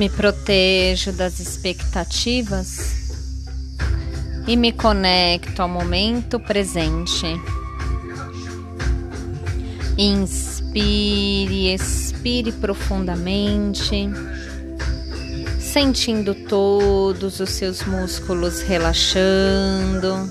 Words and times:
Me 0.00 0.08
protejo 0.08 1.12
das 1.12 1.40
expectativas 1.40 3.10
e 4.46 4.56
me 4.56 4.72
conecto 4.72 5.60
ao 5.60 5.68
momento 5.68 6.40
presente. 6.40 7.26
Inspire, 9.98 11.74
expire 11.74 12.50
profundamente, 12.50 14.08
sentindo 15.60 16.34
todos 16.34 17.38
os 17.38 17.50
seus 17.50 17.84
músculos 17.84 18.62
relaxando, 18.62 20.30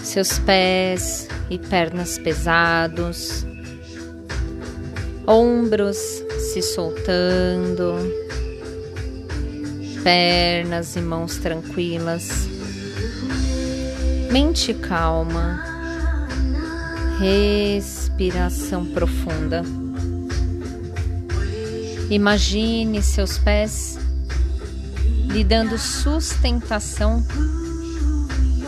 seus 0.00 0.38
pés 0.38 1.26
e 1.50 1.58
pernas 1.58 2.16
pesados, 2.16 3.44
ombros 5.26 6.29
se 6.52 6.62
soltando 6.62 7.94
pernas 10.02 10.96
e 10.96 11.00
mãos 11.00 11.36
tranquilas, 11.36 12.28
mente 14.32 14.74
calma, 14.74 15.62
respiração 17.20 18.84
profunda. 18.84 19.62
Imagine 22.10 23.00
seus 23.00 23.38
pés 23.38 23.96
lhe 25.28 25.44
dando 25.44 25.78
sustentação 25.78 27.24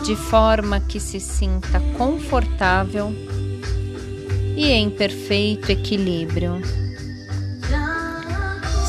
de 0.05 0.15
forma 0.15 0.79
que 0.79 1.01
se 1.01 1.19
sinta 1.19 1.81
confortável 1.97 3.13
e 4.55 4.69
em 4.69 4.89
perfeito 4.89 5.69
equilíbrio. 5.69 6.61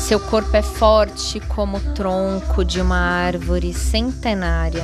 Seu 0.05 0.19
corpo 0.19 0.55
é 0.55 0.61
forte 0.61 1.39
como 1.39 1.77
o 1.77 1.93
tronco 1.95 2.63
de 2.63 2.79
uma 2.79 2.95
árvore 2.95 3.73
centenária 3.73 4.83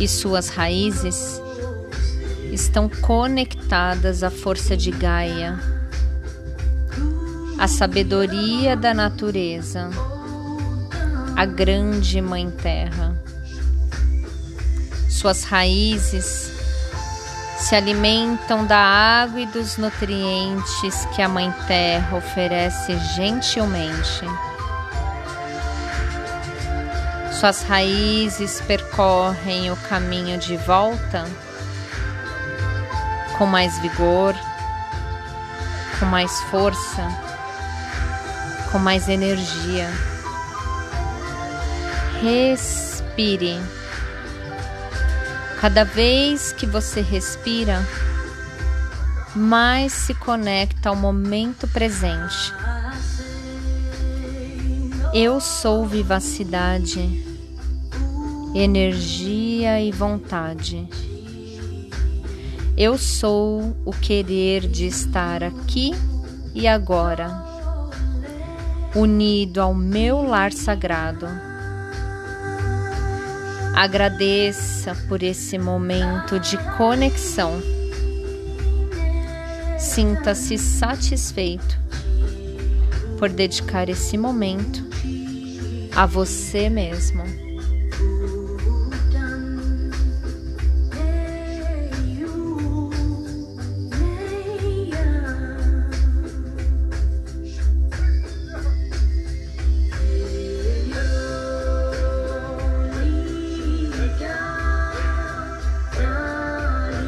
e 0.00 0.08
suas 0.08 0.48
raízes 0.48 1.40
estão 2.50 2.88
conectadas 2.88 4.24
à 4.24 4.30
força 4.30 4.76
de 4.76 4.90
Gaia, 4.90 5.56
à 7.60 7.68
sabedoria 7.68 8.76
da 8.76 8.92
natureza, 8.92 9.88
à 11.36 11.46
grande 11.46 12.20
Mãe 12.20 12.50
Terra. 12.50 13.16
Suas 15.08 15.44
raízes 15.44 16.51
se 17.62 17.76
alimentam 17.76 18.66
da 18.66 18.76
água 18.76 19.40
e 19.40 19.46
dos 19.46 19.76
nutrientes 19.76 21.06
que 21.14 21.22
a 21.22 21.28
Mãe 21.28 21.54
Terra 21.68 22.16
oferece 22.16 22.98
gentilmente. 23.14 24.26
Suas 27.38 27.62
raízes 27.62 28.60
percorrem 28.62 29.70
o 29.70 29.76
caminho 29.76 30.38
de 30.38 30.56
volta 30.56 31.24
com 33.38 33.46
mais 33.46 33.78
vigor, 33.78 34.34
com 36.00 36.06
mais 36.06 36.32
força, 36.50 37.08
com 38.72 38.78
mais 38.78 39.08
energia. 39.08 39.88
Respire. 42.20 43.81
Cada 45.62 45.84
vez 45.84 46.50
que 46.50 46.66
você 46.66 47.00
respira, 47.00 47.86
mais 49.32 49.92
se 49.92 50.12
conecta 50.12 50.88
ao 50.88 50.96
momento 50.96 51.68
presente. 51.68 52.52
Eu 55.14 55.40
sou 55.40 55.86
vivacidade, 55.86 57.24
energia 58.52 59.80
e 59.80 59.92
vontade. 59.92 60.88
Eu 62.76 62.98
sou 62.98 63.76
o 63.84 63.92
querer 63.92 64.62
de 64.62 64.88
estar 64.88 65.44
aqui 65.44 65.92
e 66.52 66.66
agora, 66.66 67.40
unido 68.96 69.60
ao 69.60 69.72
meu 69.72 70.22
lar 70.24 70.52
sagrado 70.52 71.51
Agradeça 73.74 74.94
por 75.08 75.22
esse 75.22 75.58
momento 75.58 76.38
de 76.38 76.58
conexão. 76.76 77.60
Sinta-se 79.78 80.58
satisfeito 80.58 81.78
por 83.18 83.30
dedicar 83.30 83.88
esse 83.88 84.18
momento 84.18 84.84
a 85.96 86.06
você 86.06 86.68
mesmo. 86.68 87.24